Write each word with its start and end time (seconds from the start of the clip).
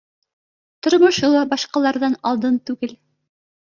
Тормошо 0.87 1.29
ла 1.35 1.43
башҡаларҙан 1.53 2.17
алдын 2.31 2.59
түгел 2.71 2.97